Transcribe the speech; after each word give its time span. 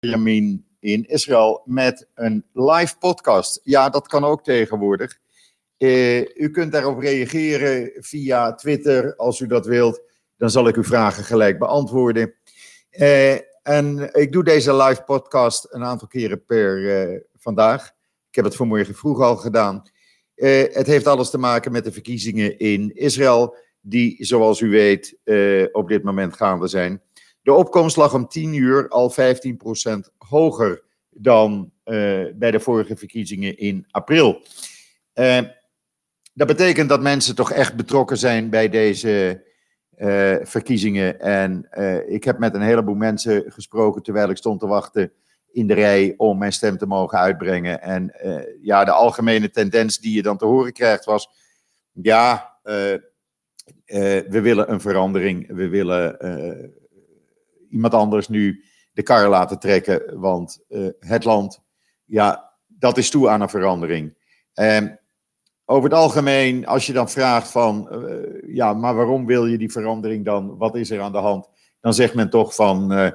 Benjamin 0.00 0.64
in 0.78 1.04
Israël 1.08 1.62
met 1.64 2.08
een 2.14 2.44
live 2.52 2.98
podcast. 2.98 3.60
Ja, 3.64 3.88
dat 3.88 4.08
kan 4.08 4.24
ook 4.24 4.44
tegenwoordig. 4.44 5.18
Uh, 5.78 6.20
u 6.20 6.50
kunt 6.50 6.72
daarop 6.72 6.98
reageren 6.98 7.92
via 7.94 8.54
Twitter 8.54 9.16
als 9.16 9.40
u 9.40 9.46
dat 9.46 9.66
wilt. 9.66 10.02
Dan 10.36 10.50
zal 10.50 10.68
ik 10.68 10.76
uw 10.76 10.84
vragen 10.84 11.24
gelijk 11.24 11.58
beantwoorden. 11.58 12.34
Uh, 12.90 13.34
en 13.62 14.10
ik 14.12 14.32
doe 14.32 14.44
deze 14.44 14.74
live 14.74 15.02
podcast 15.02 15.66
een 15.70 15.84
aantal 15.84 16.08
keren 16.08 16.44
per 16.44 16.78
uh, 16.78 17.20
vandaag. 17.36 17.86
Ik 18.28 18.34
heb 18.34 18.44
het 18.44 18.56
vanmorgen 18.56 18.94
vroeg 18.94 19.20
al 19.20 19.36
gedaan. 19.36 19.82
het 20.34 20.86
heeft 20.86 21.06
alles 21.06 21.30
te 21.30 21.38
maken 21.38 21.72
met 21.72 21.84
de 21.84 21.92
verkiezingen 21.92 22.58
in 22.58 22.94
Israël, 22.94 23.56
die, 23.80 24.24
zoals 24.24 24.60
u 24.60 24.70
weet, 24.70 25.18
op 25.72 25.88
dit 25.88 26.02
moment 26.02 26.36
gaande 26.36 26.68
zijn. 26.68 27.02
De 27.42 27.52
opkomst 27.52 27.96
lag 27.96 28.14
om 28.14 28.28
10 28.28 28.54
uur 28.54 28.88
al 28.88 29.12
15% 29.12 29.16
hoger 30.18 30.82
dan 31.10 31.72
uh, 31.84 32.26
bij 32.34 32.50
de 32.50 32.60
vorige 32.60 32.96
verkiezingen 32.96 33.58
in 33.58 33.86
april. 33.90 34.42
Uh, 35.14 35.40
dat 36.34 36.46
betekent 36.46 36.88
dat 36.88 37.02
mensen 37.02 37.34
toch 37.34 37.52
echt 37.52 37.76
betrokken 37.76 38.16
zijn 38.16 38.50
bij 38.50 38.68
deze 38.68 39.44
uh, 39.96 40.36
verkiezingen. 40.42 41.20
En 41.20 41.68
ik 42.08 42.24
heb 42.24 42.38
met 42.38 42.54
een 42.54 42.60
heleboel 42.60 42.94
mensen 42.94 43.44
gesproken 43.52 44.02
terwijl 44.02 44.30
ik 44.30 44.36
stond 44.36 44.60
te 44.60 44.66
wachten 44.66 45.12
in 45.52 45.66
de 45.66 45.74
rij 45.74 46.14
om 46.16 46.38
mijn 46.38 46.52
stem 46.52 46.78
te 46.78 46.86
mogen 46.86 47.18
uitbrengen. 47.18 47.82
En 47.82 48.14
ja, 48.62 48.84
de 48.84 48.90
algemene 48.90 49.50
tendens 49.50 49.98
die 49.98 50.14
je 50.14 50.22
dan 50.22 50.36
te 50.36 50.44
horen 50.44 50.72
krijgt 50.72 51.04
was: 51.04 51.28
ja, 51.92 52.58
we 53.84 54.40
willen 54.40 54.72
een 54.72 54.80
verandering, 54.80 55.54
we 55.54 55.68
willen 55.68 56.16
iemand 57.70 57.94
anders 57.94 58.28
nu 58.28 58.64
de 58.92 59.02
kar 59.02 59.28
laten 59.28 59.58
trekken. 59.58 60.20
Want 60.20 60.64
uh, 60.68 60.88
het 60.98 61.24
land, 61.24 61.62
ja, 62.04 62.52
dat 62.66 62.98
is 62.98 63.10
toe 63.10 63.28
aan 63.28 63.40
een 63.40 63.48
verandering. 63.48 64.16
En 64.54 65.00
over 65.64 65.84
het 65.84 65.98
algemeen, 65.98 66.66
als 66.66 66.86
je 66.86 66.92
dan 66.92 67.10
vraagt 67.10 67.50
van, 67.50 67.88
uh, 67.92 68.54
ja, 68.54 68.74
maar 68.74 68.94
waarom 68.94 69.26
wil 69.26 69.46
je 69.46 69.58
die 69.58 69.72
verandering 69.72 70.24
dan? 70.24 70.56
Wat 70.56 70.76
is 70.76 70.90
er 70.90 71.00
aan 71.00 71.12
de 71.12 71.18
hand? 71.18 71.48
Dan 71.80 71.94
zegt 71.94 72.14
men 72.14 72.30
toch 72.30 72.54
van, 72.54 72.92
uh, 72.92 73.10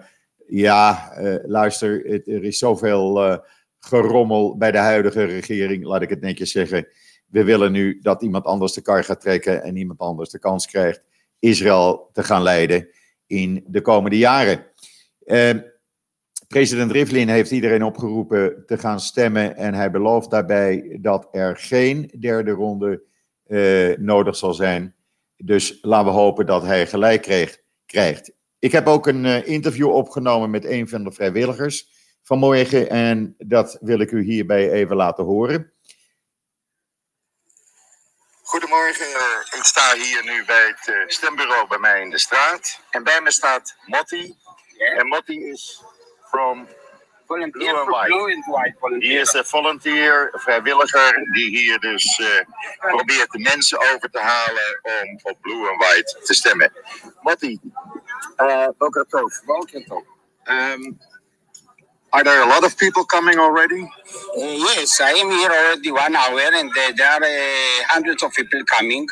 ja, 0.48 1.12
luister, 1.46 2.06
er 2.28 2.44
is 2.44 2.58
zoveel 2.58 3.40
gerommel 3.80 4.58
bij 4.58 4.72
de 4.72 4.78
huidige 4.78 5.24
regering, 5.24 5.84
laat 5.84 6.02
ik 6.02 6.10
het 6.10 6.22
netjes 6.22 6.52
zeggen. 6.52 6.88
We 7.28 7.44
willen 7.44 7.72
nu 7.72 8.00
dat 8.02 8.22
iemand 8.22 8.46
anders 8.46 8.74
de 8.74 8.82
kar 8.82 9.04
gaat 9.04 9.22
trekken 9.22 9.64
en 9.64 9.76
iemand 9.76 10.00
anders 10.00 10.30
de 10.30 10.40
kans 10.40 10.68
krijgt 10.68 11.02
Israël 11.40 12.10
te 12.14 12.24
gaan 12.24 12.42
leiden 12.42 12.90
in 13.28 13.64
de 13.68 13.82
komende 13.82 14.18
jaren. 14.18 14.66
Uh, 15.26 15.50
president 16.48 16.92
Rivlin 16.92 17.28
heeft 17.28 17.52
iedereen 17.52 17.84
opgeroepen 17.84 18.64
te 18.66 18.78
gaan 18.78 19.00
stemmen 19.00 19.56
en 19.56 19.74
hij 19.74 19.92
belooft 19.92 20.30
daarbij 20.30 20.98
dat 21.02 21.28
er 21.32 21.58
geen 21.58 22.12
derde 22.20 22.52
ronde 22.52 23.04
uh, 23.48 23.98
nodig 23.98 24.36
zal 24.36 24.54
zijn. 24.54 24.96
Dus 25.38 25.78
laten 25.82 26.12
we 26.12 26.18
hopen 26.20 26.46
dat 26.46 26.64
hij 26.64 26.88
gelijk 26.88 27.22
kreeg, 27.22 27.58
krijgt. 27.86 28.32
Ik 28.60 28.72
heb 28.72 28.88
ook 28.88 29.08
een 29.08 29.26
uh, 29.26 29.48
interview 29.48 29.90
opgenomen 29.90 30.50
met 30.50 30.66
een 30.66 30.88
van 30.88 31.04
de 31.04 31.12
vrijwilligers 31.12 31.90
vanmorgen 32.22 32.90
en 32.90 33.36
dat 33.38 33.78
wil 33.82 34.00
ik 34.00 34.12
u 34.12 34.24
hierbij 34.24 34.72
even 34.72 34.96
laten 34.96 35.24
horen. 35.24 35.72
Goedemorgen, 38.48 39.06
ik 39.58 39.64
sta 39.64 39.96
hier 39.96 40.24
nu 40.24 40.46
bij 40.46 40.68
het 40.68 40.88
uh, 40.88 41.04
stembureau 41.08 41.68
bij 41.68 41.78
mij 41.78 42.02
in 42.02 42.10
de 42.10 42.20
straat. 42.20 42.80
En 42.90 43.04
bij 43.04 43.22
me 43.22 43.32
staat 43.32 43.76
Motti. 43.86 44.38
Yeah. 44.68 45.00
En 45.00 45.08
Motti 45.08 45.50
is 45.50 45.84
from 46.30 46.68
volunteer 47.28 47.62
Blue 47.62 47.80
and 47.80 47.90
White. 47.90 48.06
Blue 48.06 48.36
and 48.36 48.46
White 48.46 48.76
volunteer. 48.80 49.12
Hij 49.12 49.22
is 49.22 49.34
een 49.34 49.46
volunteer, 49.46 50.32
vrijwilliger, 50.34 51.32
die 51.34 51.58
hier 51.58 51.80
dus 51.80 52.20
uh, 52.20 52.28
probeert 52.80 53.32
de 53.32 53.40
mensen 53.40 53.80
over 53.94 54.10
te 54.10 54.20
halen 54.20 54.80
om 54.84 55.20
op 55.24 55.42
Blue 55.42 55.70
and 55.70 55.84
White 55.84 56.20
te 56.24 56.34
stemmen. 56.34 56.74
Motti, 57.22 57.60
uh, 58.38 58.68
Boker 58.78 59.06
Tov. 59.08 59.34
Um, 60.44 61.00
Are 62.16 62.24
there 62.24 62.44
a 62.44 62.48
lot 62.48 62.64
of 62.66 62.78
people 62.78 63.04
coming 63.06 63.40
already? 63.40 63.84
Uh, 63.84 64.56
yes, 64.70 65.02
I 65.02 65.12
am 65.24 65.32
here 65.32 65.50
already 65.52 65.92
one 65.92 66.16
hour, 66.16 66.40
and 66.62 66.72
uh, 66.72 66.94
there 66.98 67.12
are 67.12 67.24
uh, 67.24 67.84
hundreds 67.90 68.24
of 68.24 68.34
people 68.34 68.64
coming. 68.66 69.06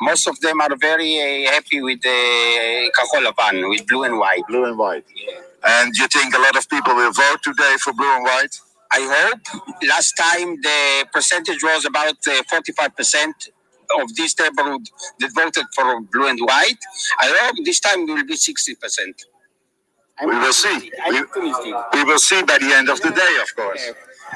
Most 0.00 0.26
of 0.26 0.40
them 0.40 0.60
are 0.60 0.76
very 0.76 1.12
uh, 1.20 1.52
happy 1.52 1.80
with 1.82 2.02
the 2.02 2.90
uh, 2.90 3.68
with 3.70 3.86
blue 3.86 4.02
and 4.04 4.18
white. 4.18 4.42
Blue 4.48 4.64
and 4.64 4.76
white. 4.76 5.04
Yeah. 5.14 5.40
And 5.64 5.94
you 5.96 6.08
think 6.08 6.34
a 6.34 6.40
lot 6.40 6.56
of 6.56 6.68
people 6.68 6.96
will 6.96 7.12
vote 7.12 7.42
today 7.44 7.76
for 7.80 7.92
blue 7.92 8.12
and 8.16 8.24
white? 8.24 8.54
I 8.92 9.02
hope. 9.14 9.62
Last 9.88 10.14
time 10.14 10.56
the 10.62 11.06
percentage 11.12 11.62
was 11.62 11.84
about 11.84 12.16
uh, 12.26 12.42
45% 12.52 13.50
of 14.02 14.16
this 14.16 14.36
neighborhood 14.40 14.88
that 15.20 15.30
voted 15.34 15.66
for 15.76 16.00
blue 16.12 16.28
and 16.28 16.40
white. 16.40 16.82
I 17.20 17.38
hope 17.40 17.56
this 17.64 17.80
time 17.80 18.00
it 18.00 18.12
will 18.12 18.26
be 18.26 18.36
60%. 18.36 19.24
I'm 20.18 20.28
we 20.28 20.38
will 20.38 20.52
see. 20.52 20.90
We, 21.08 21.20
we, 21.94 22.04
will 22.04 22.18
see 22.18 22.42
by 22.42 22.58
the 22.58 22.72
end 22.74 22.88
of 22.88 23.00
the 23.00 23.10
day, 23.10 23.38
of 23.42 23.56
course. 23.56 23.92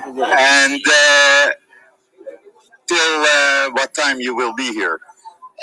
And 0.07 0.83
uh, 0.87 1.51
till 2.87 3.23
uh, 3.23 3.71
what 3.73 3.95
time 3.95 4.21
you 4.21 4.35
will 4.35 4.55
be 4.55 4.73
here? 4.73 5.01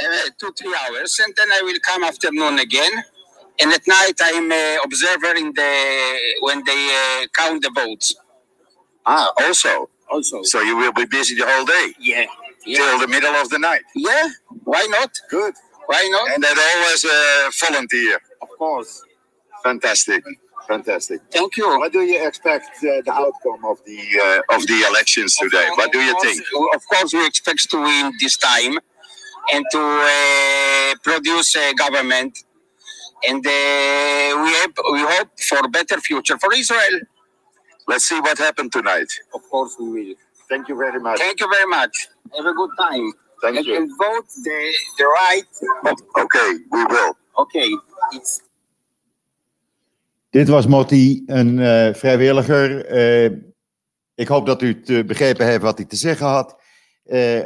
Uh, 0.04 0.30
two, 0.40 0.52
three 0.54 0.76
hours, 0.86 1.20
and 1.24 1.34
then 1.36 1.52
I 1.52 1.62
will 1.64 1.80
come 1.86 2.04
afternoon 2.04 2.60
again. 2.60 2.92
And 3.60 3.72
at 3.72 3.82
night, 3.88 4.14
I'm 4.22 4.52
uh, 4.52 4.78
observer 4.84 5.36
in 5.36 5.54
the 5.54 6.20
when 6.42 6.64
they 6.66 7.22
uh, 7.22 7.28
count 7.38 7.62
the 7.62 7.72
votes. 7.74 8.16
Ah, 9.06 9.32
also. 9.42 9.90
Also. 10.10 10.42
So 10.44 10.62
you 10.62 10.78
will 10.78 10.94
be 10.94 11.06
busy 11.06 11.36
the 11.36 11.46
whole 11.46 11.66
day. 11.66 11.94
Yeah. 12.00 12.26
yeah. 12.66 12.78
Till 12.78 13.00
the 13.00 13.08
middle 13.08 13.34
of 13.36 13.50
the 13.50 13.60
night. 13.60 13.82
Yeah. 13.96 14.30
Why 14.64 14.86
not? 14.90 15.12
Good. 15.30 15.54
Why 15.86 16.08
not? 16.12 16.34
And 16.34 16.44
that 16.44 16.58
always 16.76 17.04
a 17.04 17.68
volunteer. 17.68 18.20
Of 18.42 18.50
course. 18.58 19.04
Fantastic. 19.64 20.24
Fantastic. 20.68 21.22
Thank 21.32 21.58
you. 21.58 21.68
What 21.78 21.92
do 21.92 22.02
you 22.02 22.26
expect 22.26 22.78
uh, 22.78 23.02
the 23.06 23.12
outcome 23.12 23.66
of 23.66 23.84
the 23.86 24.00
uh, 24.24 24.56
of 24.56 24.66
the 24.66 24.86
elections 24.90 25.36
today? 25.36 25.68
What 25.76 25.92
do 25.92 26.00
you 26.00 26.16
think? 26.22 26.42
Of 26.74 26.88
course, 26.88 27.14
we 27.14 27.26
expect 27.26 27.70
to 27.72 27.78
win 27.82 28.14
this 28.20 28.38
time 28.38 28.78
and 29.54 29.66
to 29.72 29.80
uh, 29.80 30.96
produce 31.04 31.56
a 31.58 31.74
government, 31.74 32.38
and 33.28 33.46
uh, 33.46 33.50
we 33.50 34.50
hope, 34.60 34.78
we 34.92 35.02
hope 35.02 35.30
for 35.40 35.60
a 35.60 35.68
better 35.68 36.00
future 36.00 36.38
for 36.38 36.54
Israel. 36.54 37.02
Let's 37.88 38.06
see 38.06 38.20
what 38.20 38.38
happened 38.38 38.72
tonight. 38.72 39.12
Of 39.34 39.42
course, 39.50 39.76
we 39.80 39.90
will. 39.90 40.16
Thank 40.48 40.70
you 40.70 40.78
very 40.78 41.00
much. 41.00 41.20
Thank 41.20 41.42
you 41.42 41.50
very 41.52 41.68
much. 41.68 42.08
Have 42.38 42.46
a 42.46 42.54
good 42.54 42.70
time. 42.80 43.12
Thank 43.42 43.58
and, 43.58 43.66
you. 43.66 43.76
And 43.76 43.90
vote 43.98 44.28
the 44.44 44.74
the 44.98 45.06
right. 45.06 45.44
Okay, 46.24 46.50
we 46.72 46.86
will. 46.86 47.18
Okay, 47.38 47.70
it's 48.14 48.42
Dit 50.34 50.48
was 50.48 50.68
Motti, 50.68 51.24
een 51.26 51.58
uh, 51.58 51.94
vrijwilliger. 51.94 52.92
Uh, 52.92 53.38
ik 54.16 54.28
hoop 54.28 54.46
dat 54.46 54.62
u 54.62 54.82
het 54.84 55.08
begrepen 55.08 55.46
heeft 55.46 55.62
wat 55.62 55.78
hij 55.78 55.88
te 55.88 55.96
zeggen 55.96 56.26
had. 56.26 56.56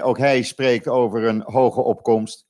ook 0.01 0.17
hij 0.17 0.41
spreekt 0.41 0.87
over 0.87 1.23
een 1.23 1.41
hoge 1.45 1.81
opkomst. 1.81 2.45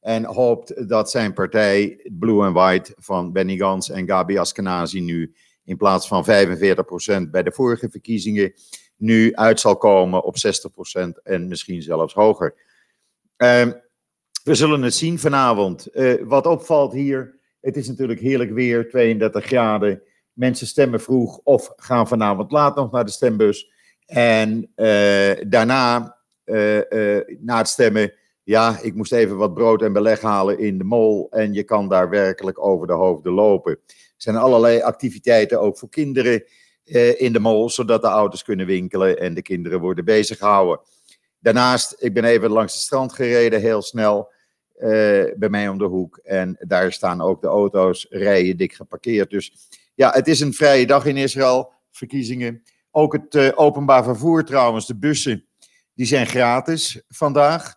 En 0.00 0.24
hoopt 0.24 0.88
dat 0.88 1.10
zijn 1.10 1.32
partij, 1.32 2.08
Blue 2.18 2.44
and 2.44 2.54
White, 2.54 2.94
van 2.98 3.32
Benny 3.32 3.56
Gans 3.56 3.90
en 3.90 4.08
Gabi 4.08 4.38
Askenazi 4.38 5.00
nu 5.00 5.34
in 5.64 5.76
plaats 5.76 6.08
van 6.08 6.24
45% 6.24 6.28
bij 7.30 7.42
de 7.42 7.52
vorige 7.52 7.90
verkiezingen, 7.90 8.52
nu 8.96 9.34
uit 9.34 9.60
zal 9.60 9.76
komen 9.76 10.22
op 10.24 10.36
60% 10.36 11.22
en 11.22 11.48
misschien 11.48 11.82
zelfs 11.82 12.14
hoger. 12.14 12.54
Ehm, 13.36 13.72
we 14.44 14.54
zullen 14.54 14.82
het 14.82 14.94
zien 14.94 15.18
vanavond. 15.18 15.88
wat 16.22 16.46
opvalt 16.46 16.92
hier 16.92 17.40
het 17.62 17.76
is 17.76 17.88
natuurlijk 17.88 18.20
heerlijk 18.20 18.52
weer, 18.52 18.88
32 18.88 19.44
graden. 19.44 20.02
Mensen 20.32 20.66
stemmen 20.66 21.00
vroeg 21.00 21.40
of 21.42 21.72
gaan 21.76 22.08
vanavond 22.08 22.52
laat 22.52 22.76
nog 22.76 22.90
naar 22.90 23.04
de 23.04 23.10
stembus. 23.10 23.70
En 24.06 24.70
uh, 24.76 25.32
daarna, 25.48 26.16
uh, 26.44 26.76
uh, 26.76 27.20
na 27.38 27.58
het 27.58 27.68
stemmen, 27.68 28.12
ja, 28.42 28.78
ik 28.82 28.94
moest 28.94 29.12
even 29.12 29.36
wat 29.36 29.54
brood 29.54 29.82
en 29.82 29.92
beleg 29.92 30.20
halen 30.20 30.58
in 30.58 30.78
de 30.78 30.84
mol. 30.84 31.26
En 31.30 31.52
je 31.52 31.62
kan 31.62 31.88
daar 31.88 32.08
werkelijk 32.08 32.64
over 32.64 32.86
de 32.86 32.92
hoofden 32.92 33.32
lopen. 33.32 33.72
Er 33.72 33.94
zijn 34.16 34.36
allerlei 34.36 34.80
activiteiten, 34.80 35.60
ook 35.60 35.78
voor 35.78 35.88
kinderen 35.88 36.44
in 37.18 37.32
de 37.32 37.38
mol, 37.38 37.70
zodat 37.70 38.02
de 38.02 38.08
ouders 38.08 38.42
kunnen 38.42 38.66
winkelen 38.66 39.18
en 39.18 39.34
de 39.34 39.42
kinderen 39.42 39.80
worden 39.80 40.04
bezig 40.04 40.38
gehouden. 40.38 40.80
Daarnaast, 41.38 41.96
ik 41.98 42.14
ben 42.14 42.24
even 42.24 42.50
langs 42.50 42.72
het 42.72 42.82
strand 42.82 43.12
gereden, 43.12 43.60
heel 43.60 43.82
snel. 43.82 44.32
Uh, 44.82 44.88
bij 45.36 45.48
mij 45.48 45.68
om 45.68 45.78
de 45.78 45.84
hoek. 45.84 46.16
En 46.16 46.56
daar 46.60 46.92
staan 46.92 47.20
ook 47.20 47.40
de 47.40 47.46
auto's 47.46 48.06
rijen 48.10 48.56
dik 48.56 48.72
geparkeerd. 48.72 49.30
Dus 49.30 49.70
ja, 49.94 50.10
het 50.10 50.28
is 50.28 50.40
een 50.40 50.52
vrije 50.52 50.86
dag 50.86 51.04
in 51.04 51.16
Israël, 51.16 51.72
verkiezingen. 51.90 52.62
Ook 52.90 53.12
het 53.12 53.34
uh, 53.34 53.50
openbaar 53.54 54.04
vervoer 54.04 54.44
trouwens, 54.44 54.86
de 54.86 54.96
bussen, 54.96 55.46
die 55.94 56.06
zijn 56.06 56.26
gratis 56.26 57.02
vandaag. 57.08 57.74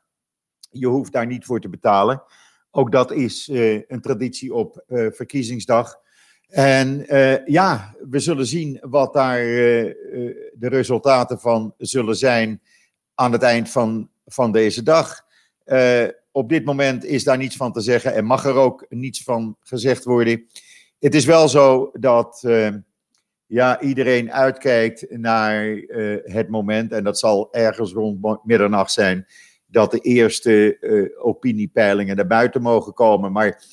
Je 0.69 0.87
hoeft 0.87 1.11
daar 1.11 1.25
niet 1.25 1.45
voor 1.45 1.59
te 1.59 1.69
betalen. 1.69 2.23
Ook 2.71 2.91
dat 2.91 3.11
is 3.11 3.49
uh, 3.49 3.81
een 3.87 4.01
traditie 4.01 4.53
op 4.53 4.83
verkiezingsdag. 4.87 5.95
En 6.47 7.05
ja, 7.45 7.95
we 8.09 8.19
zullen 8.19 8.45
zien 8.45 8.77
wat 8.81 9.13
daar 9.13 9.37
de 9.37 10.55
resultaten 10.57 11.39
van 11.39 11.73
zullen 11.77 12.15
zijn 12.15 12.61
aan 13.15 13.31
het 13.31 13.41
eind 13.41 13.69
van, 13.69 14.09
van 14.25 14.51
deze 14.51 14.83
dag. 14.83 15.25
Op 16.35 16.49
dit 16.49 16.65
moment 16.65 17.05
is 17.05 17.23
daar 17.23 17.37
niets 17.37 17.55
van 17.55 17.71
te 17.71 17.81
zeggen 17.81 18.13
en 18.13 18.25
mag 18.25 18.45
er 18.45 18.55
ook 18.55 18.85
niets 18.89 19.23
van 19.23 19.57
gezegd 19.59 20.03
worden. 20.03 20.47
Het 20.99 21.15
is 21.15 21.25
wel 21.25 21.49
zo 21.49 21.91
dat 21.93 22.43
ja, 23.45 23.81
iedereen 23.81 24.31
uitkijkt 24.31 25.05
naar 25.09 25.65
het 26.23 26.49
moment, 26.49 26.91
en 26.91 27.03
dat 27.03 27.19
zal 27.19 27.53
ergens 27.53 27.93
rond 27.93 28.39
middernacht 28.43 28.91
zijn, 28.91 29.25
dat 29.65 29.91
de 29.91 29.99
eerste 29.99 30.77
opiniepeilingen 31.21 32.15
naar 32.15 32.27
buiten 32.27 32.61
mogen 32.61 32.93
komen. 32.93 33.31
Maar 33.31 33.63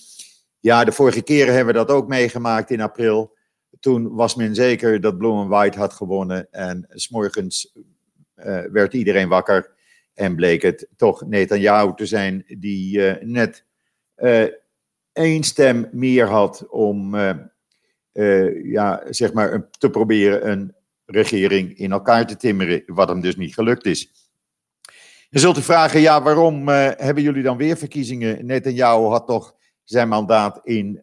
ja, 0.60 0.84
de 0.84 0.92
vorige 0.92 1.22
keren 1.22 1.54
hebben 1.54 1.74
we 1.74 1.80
dat 1.80 1.96
ook 1.96 2.08
meegemaakt 2.08 2.70
in 2.70 2.80
april. 2.80 3.36
Toen 3.80 4.14
was 4.14 4.34
men 4.34 4.54
zeker 4.54 5.00
dat 5.00 5.18
Blue 5.18 5.46
White 5.46 5.78
had 5.78 5.92
gewonnen. 5.92 6.50
En 6.50 6.86
s'morgens 6.88 7.72
werd 8.72 8.94
iedereen 8.94 9.28
wakker. 9.28 9.80
En 10.14 10.36
bleek 10.36 10.62
het 10.62 10.88
toch 10.96 11.26
Netanyahu 11.26 11.94
te 11.94 12.06
zijn 12.06 12.44
die 12.46 12.98
uh, 12.98 13.22
net 13.22 13.66
uh, 14.16 14.46
één 15.12 15.42
stem 15.42 15.88
meer 15.92 16.26
had 16.26 16.66
om 16.68 17.16
ja, 18.62 19.02
zeg 19.10 19.32
maar, 19.32 19.70
te 19.70 19.90
proberen 19.90 20.50
een 20.50 20.74
regering 21.06 21.78
in 21.78 21.92
elkaar 21.92 22.26
te 22.26 22.36
timmeren. 22.36 22.82
Wat 22.86 23.08
hem 23.08 23.20
dus 23.20 23.36
niet 23.36 23.54
gelukt 23.54 23.86
is. 23.86 24.10
Je 25.28 25.38
zult 25.38 25.58
u 25.58 25.62
vragen, 25.62 26.00
ja, 26.00 26.22
waarom 26.22 26.68
hebben 26.68 27.22
jullie 27.22 27.42
dan 27.42 27.56
weer 27.56 27.76
verkiezingen? 27.76 28.46
Netanyahu 28.46 29.02
had 29.02 29.26
toch 29.26 29.54
zijn 29.82 30.08
mandaat 30.08 30.60
in 30.62 31.02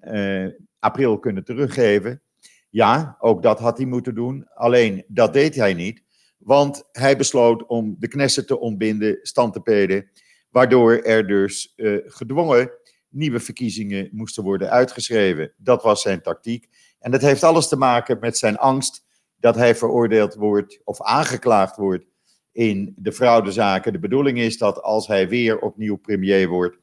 april 0.79 1.19
kunnen 1.19 1.43
teruggeven. 1.43 2.21
Ja, 2.69 3.15
ook 3.19 3.43
dat 3.43 3.59
had 3.59 3.77
hij 3.77 3.85
moeten 3.85 4.15
doen. 4.15 4.47
Alleen 4.53 5.03
dat 5.07 5.33
deed 5.33 5.55
hij 5.55 5.73
niet, 5.73 6.03
want 6.39 6.83
hij 6.91 7.17
besloot 7.17 7.65
om 7.65 7.95
de 7.99 8.07
Knesset 8.07 8.47
te 8.47 8.59
ontbinden, 8.59 9.19
stand 9.21 9.53
te 9.53 9.59
peden, 9.59 10.09
waardoor 10.49 10.97
er 10.97 11.27
dus 11.27 11.73
uh, 11.75 11.97
gedwongen 12.05 12.71
nieuwe 13.09 13.39
verkiezingen 13.39 14.09
moesten 14.11 14.43
worden 14.43 14.69
uitgeschreven. 14.69 15.51
Dat 15.57 15.83
was 15.83 16.01
zijn 16.01 16.21
tactiek. 16.21 16.67
En 16.99 17.11
dat 17.11 17.21
heeft 17.21 17.43
alles 17.43 17.67
te 17.67 17.75
maken 17.75 18.17
met 18.19 18.37
zijn 18.37 18.57
angst 18.57 19.05
dat 19.39 19.55
hij 19.55 19.75
veroordeeld 19.75 20.35
wordt 20.35 20.81
of 20.83 21.01
aangeklaagd 21.01 21.75
wordt 21.75 22.05
in 22.51 22.93
de 22.97 23.11
fraudezaken. 23.11 23.93
De 23.93 23.99
bedoeling 23.99 24.39
is 24.39 24.57
dat 24.57 24.81
als 24.81 25.07
hij 25.07 25.29
weer 25.29 25.59
opnieuw 25.59 25.95
premier 25.95 26.47
wordt, 26.47 26.77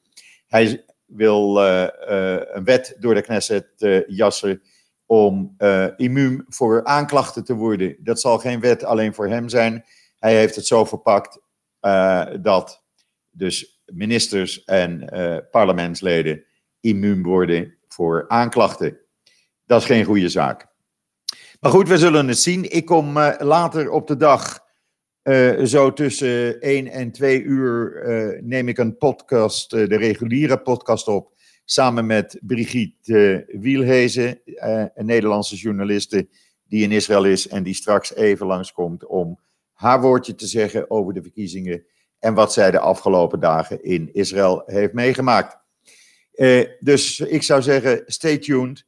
hij 0.47 0.85
wil 1.07 1.65
uh, 1.65 1.87
uh, 2.09 2.41
een 2.45 2.65
wet 2.65 2.97
door 2.99 3.15
de 3.15 3.23
Knesset 3.23 3.67
jassen 4.07 4.63
om 5.07 5.57
immuun 5.97 6.45
voor 6.49 6.85
aanklachten 6.85 7.45
te 7.45 7.55
worden. 7.55 7.97
Dat 7.99 8.21
zal 8.21 8.39
geen 8.39 8.61
wet 8.61 8.85
alleen 8.85 9.15
voor 9.15 9.29
hem 9.29 9.49
zijn. 9.49 9.85
Hij 10.19 10.37
heeft 10.37 10.57
het 10.57 10.67
zo 10.67 10.85
verpakt 10.85 11.41
dat 12.41 12.85
dus 13.31 13.83
ministers 13.87 14.65
en 14.65 15.09
parlementsleden 15.51 16.45
immuun 16.81 17.23
worden 17.23 17.75
voor 17.89 18.25
aanklachten. 18.29 18.99
Dat 19.67 19.81
is 19.81 19.87
geen 19.87 20.05
goede 20.05 20.29
zaak. 20.29 20.67
Maar 21.61 21.71
goed, 21.71 21.89
we 21.89 21.99
zullen 21.99 22.29
het 22.29 22.39
zien. 22.39 22.71
Ik 22.71 22.85
kom 22.85 23.19
later 23.39 23.91
op 23.91 24.07
de 24.07 24.17
dag 24.17 24.65
uh, 25.27 25.65
zo 25.65 25.93
tussen 25.93 26.61
1 26.61 26.89
en 26.89 27.13
2 27.13 27.43
uur 27.43 28.05
uh, 28.07 28.43
neem 28.43 28.69
ik 28.69 28.79
een 28.79 28.97
podcast, 28.97 29.73
uh, 29.73 29.89
de 29.89 29.97
reguliere 29.97 30.59
podcast 30.59 31.09
op, 31.09 31.36
samen 31.69 32.07
met 32.07 32.39
Brigitte 32.43 33.45
Wielhezen, 33.49 34.41
een 34.95 35.07
Nederlandse 35.07 35.57
journaliste 35.57 36.29
die 36.69 36.83
in 36.83 36.93
Israël 36.93 37.25
is 37.25 37.49
en 37.49 37.63
die 37.63 37.75
straks 37.75 38.15
even 38.15 38.47
langskomt 38.47 39.07
om 39.07 39.41
haar 39.73 40.01
woordje 40.01 40.35
te 40.35 40.47
zeggen 40.47 40.91
over 40.91 41.15
de 41.15 41.23
verkiezingen 41.23 41.85
en 42.19 42.35
wat 42.35 42.53
zij 42.53 42.71
de 42.71 42.79
afgelopen 42.79 43.41
dagen 43.41 43.85
in 43.85 44.09
Israël 44.13 44.63
heeft 44.67 44.93
meegemaakt. 44.93 45.59
dus 46.81 47.21
ik 47.21 47.43
zou 47.43 47.63
zeggen, 47.63 48.03
stay 48.07 48.39
tuned. 48.39 48.87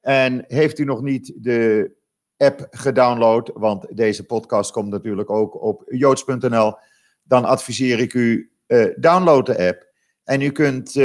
En 0.00 0.44
heeft 0.46 0.78
u 0.78 0.84
nog 0.84 1.02
niet 1.02 1.32
de 1.36 1.90
app 2.36 2.66
gedownload, 2.70 3.50
want 3.54 3.96
deze 3.96 4.24
podcast 4.24 4.70
komt 4.70 4.90
natuurlijk 4.90 5.30
ook 5.30 5.62
op 5.62 5.84
joods.nl, 5.86 6.74
dan 7.22 7.44
adviseer 7.44 7.98
ik 7.98 8.14
u, 8.14 8.50
uh, 8.66 8.86
download 8.96 9.46
de 9.46 9.66
app. 9.66 9.86
En 10.24 10.40
u 10.40 10.50
kunt 10.50 10.96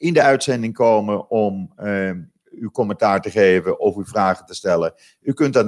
in 0.00 0.12
de 0.12 0.22
uitzending 0.22 0.74
komen 0.74 1.30
om 1.30 1.72
uw 2.50 2.70
commentaar 2.70 3.20
te 3.20 3.30
geven 3.30 3.80
of 3.80 3.96
uw 3.96 4.04
vragen 4.04 4.46
te 4.46 4.54
stellen. 4.54 4.94
U 5.22 5.32
kunt 5.32 5.52
dan 5.52 5.58